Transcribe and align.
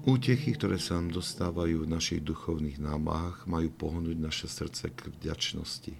Útechy, 0.00 0.56
ktoré 0.56 0.80
sa 0.80 0.96
nám 0.96 1.12
dostávajú 1.12 1.84
v 1.84 1.92
našich 1.92 2.24
duchovných 2.24 2.80
námahách, 2.80 3.44
majú 3.44 3.68
pohnúť 3.68 4.16
naše 4.16 4.48
srdce 4.48 4.88
k 4.96 5.12
vďačnosti. 5.12 5.92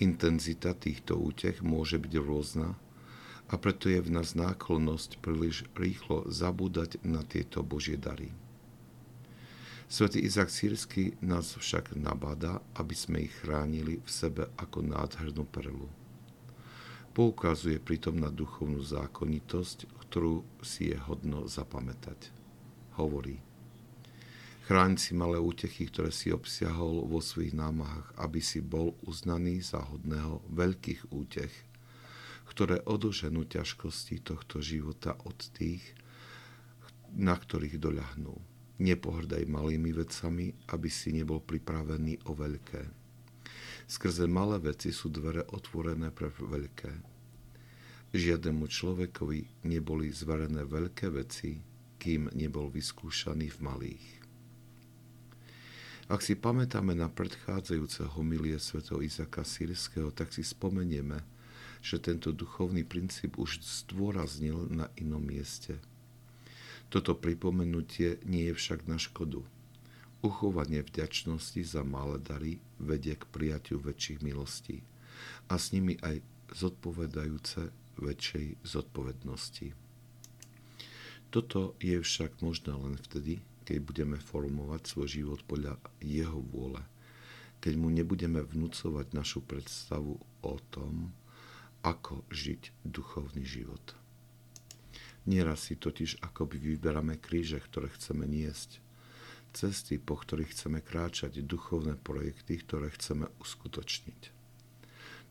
Intenzita 0.00 0.72
týchto 0.72 1.20
útech 1.20 1.60
môže 1.60 2.00
byť 2.00 2.14
rôzna 2.16 2.72
a 3.52 3.60
preto 3.60 3.92
je 3.92 4.00
v 4.00 4.16
nás 4.16 4.32
náklonnosť 4.32 5.20
príliš 5.20 5.68
rýchlo 5.76 6.24
zabúdať 6.32 6.96
na 7.04 7.20
tieto 7.20 7.60
Božie 7.60 8.00
dary. 8.00 8.32
Svetý 9.84 10.24
Izak 10.24 10.48
Sírsky 10.48 11.12
nás 11.20 11.52
však 11.52 11.92
nabáda, 11.92 12.64
aby 12.80 12.96
sme 12.96 13.28
ich 13.28 13.36
chránili 13.44 14.00
v 14.00 14.08
sebe 14.08 14.48
ako 14.56 14.80
nádhernú 14.80 15.44
perlu. 15.44 15.92
Poukazuje 17.12 17.76
pritom 17.76 18.16
na 18.16 18.32
duchovnú 18.32 18.80
zákonitosť, 18.80 19.92
ktorú 20.08 20.40
si 20.64 20.88
je 20.88 20.96
hodno 20.96 21.44
zapamätať 21.44 22.40
hovorí. 22.96 23.40
Chráň 24.62 24.94
si 24.94 25.12
malé 25.12 25.42
útechy, 25.42 25.90
ktoré 25.90 26.14
si 26.14 26.30
obsiahol 26.30 27.02
vo 27.04 27.18
svojich 27.18 27.50
námahách, 27.50 28.14
aby 28.14 28.38
si 28.38 28.62
bol 28.62 28.94
uznaný 29.02 29.58
za 29.58 29.82
hodného 29.82 30.38
veľkých 30.54 31.10
útech, 31.10 31.50
ktoré 32.46 32.78
odoženú 32.86 33.42
ťažkosti 33.48 34.22
tohto 34.22 34.62
života 34.62 35.18
od 35.26 35.34
tých, 35.52 35.82
na 37.12 37.34
ktorých 37.34 37.82
doľahnú. 37.82 38.38
Nepohrdaj 38.78 39.44
malými 39.50 39.90
vecami, 39.92 40.54
aby 40.70 40.88
si 40.88 41.10
nebol 41.10 41.42
pripravený 41.42 42.24
o 42.30 42.32
veľké. 42.32 42.82
Skrze 43.90 44.30
malé 44.30 44.62
veci 44.62 44.94
sú 44.94 45.10
dvere 45.10 45.42
otvorené 45.52 46.14
pre 46.14 46.30
veľké. 46.30 46.92
Žiadnemu 48.14 48.64
človekovi 48.68 49.66
neboli 49.66 50.08
zverené 50.14 50.64
veľké 50.64 51.08
veci, 51.12 51.71
kým 52.02 52.34
nebol 52.34 52.66
vyskúšaný 52.66 53.54
v 53.54 53.58
malých. 53.62 54.06
Ak 56.10 56.18
si 56.18 56.34
pamätáme 56.34 56.98
na 56.98 57.06
predchádzajúce 57.06 58.10
homilie 58.18 58.58
svätého 58.58 58.98
Izaka 58.98 59.46
Sírskeho, 59.46 60.10
tak 60.10 60.34
si 60.34 60.42
spomenieme, 60.42 61.22
že 61.78 62.02
tento 62.02 62.34
duchovný 62.34 62.82
princíp 62.82 63.38
už 63.38 63.62
zdôraznil 63.62 64.66
na 64.66 64.90
inom 64.98 65.22
mieste. 65.22 65.78
Toto 66.90 67.14
pripomenutie 67.14 68.18
nie 68.26 68.50
je 68.50 68.54
však 68.58 68.90
na 68.90 68.98
škodu. 68.98 69.46
Uchovanie 70.26 70.82
vďačnosti 70.82 71.62
za 71.62 71.86
malé 71.86 72.18
dary 72.18 72.52
vedie 72.82 73.14
k 73.14 73.24
prijatiu 73.30 73.78
väčších 73.78 74.26
milostí 74.26 74.82
a 75.46 75.54
s 75.54 75.70
nimi 75.70 76.02
aj 76.02 76.18
zodpovedajúce 76.50 77.70
väčšej 77.98 78.60
zodpovednosti. 78.66 79.81
Toto 81.32 81.72
je 81.80 81.96
však 81.96 82.44
možné 82.44 82.76
len 82.76 83.00
vtedy, 83.00 83.40
keď 83.64 83.80
budeme 83.80 84.20
formovať 84.20 84.84
svoj 84.84 85.08
život 85.08 85.40
podľa 85.48 85.80
jeho 86.04 86.44
vôle, 86.52 86.84
keď 87.64 87.80
mu 87.80 87.88
nebudeme 87.88 88.44
vnúcovať 88.44 89.16
našu 89.16 89.40
predstavu 89.40 90.20
o 90.44 90.54
tom, 90.68 91.16
ako 91.80 92.20
žiť 92.28 92.84
duchovný 92.84 93.48
život. 93.48 93.96
Nieraz 95.24 95.72
si 95.72 95.80
totiž 95.80 96.20
akoby 96.20 96.76
vyberáme 96.76 97.16
kríže, 97.16 97.64
ktoré 97.64 97.88
chceme 97.96 98.28
niesť, 98.28 98.84
cesty, 99.56 99.96
po 99.96 100.20
ktorých 100.20 100.52
chceme 100.52 100.84
kráčať, 100.84 101.40
duchovné 101.40 101.96
projekty, 101.96 102.60
ktoré 102.60 102.92
chceme 102.92 103.32
uskutočniť. 103.40 104.20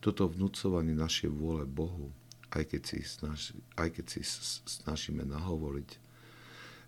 Toto 0.02 0.26
vnúcovanie 0.26 0.98
našej 0.98 1.30
vôle 1.30 1.62
Bohu 1.62 2.10
aj 2.52 2.64
keď 2.68 2.82
si, 2.84 2.98
snaž, 3.00 3.56
aj 3.80 3.88
keď 3.96 4.06
si 4.12 4.20
snažíme 4.68 5.24
nahovoriť, 5.24 5.90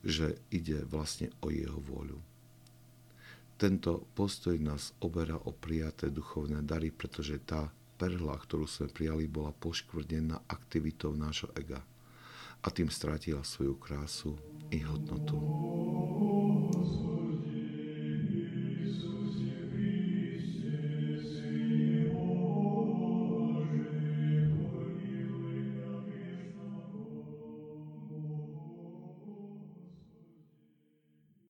že 0.04 0.36
ide 0.52 0.84
vlastne 0.84 1.32
o 1.40 1.48
jeho 1.48 1.80
vôľu. 1.80 2.20
Tento 3.56 4.04
postoj 4.12 4.58
nás 4.60 4.92
oberá 5.00 5.40
o 5.40 5.54
prijaté 5.54 6.12
duchovné 6.12 6.60
dary, 6.66 6.92
pretože 6.92 7.40
tá 7.40 7.72
perla, 7.96 8.36
ktorú 8.36 8.68
sme 8.68 8.92
prijali, 8.92 9.30
bola 9.30 9.54
poškvrnená 9.56 10.44
aktivitou 10.50 11.16
nášho 11.16 11.48
ega 11.56 11.80
a 12.64 12.68
tým 12.68 12.90
stratila 12.90 13.40
svoju 13.46 13.78
krásu 13.80 14.36
i 14.68 14.82
hodnotu. 14.82 15.36